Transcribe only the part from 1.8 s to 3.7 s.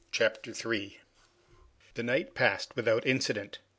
The night passed without incident.